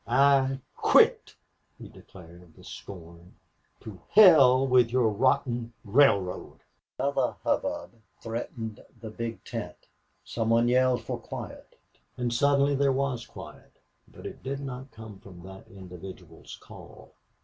"I 0.07 0.59
quit," 0.75 1.35
he 1.77 1.87
declared, 1.87 2.57
with 2.57 2.65
scorn. 2.65 3.35
"To 3.81 4.01
hell 4.09 4.65
with 4.65 4.89
your 4.89 5.09
rotten 5.09 5.73
railroad!" 5.83 6.61
Another 6.97 7.35
hubbub 7.43 7.91
threatened 8.19 8.79
in 8.79 8.85
the 8.99 9.11
big 9.11 9.43
tent. 9.45 9.77
Some 10.23 10.49
one 10.49 10.67
yelled 10.67 11.03
for 11.03 11.19
quiet. 11.19 11.75
And 12.17 12.33
suddenly 12.33 12.73
there 12.73 12.91
was 12.91 13.27
quiet, 13.27 13.73
but 14.07 14.25
it 14.25 14.41
did 14.41 14.61
not 14.61 14.89
come 14.89 15.19
from 15.19 15.43
that 15.43 15.67
individual's 15.67 16.57
call. 16.59 17.13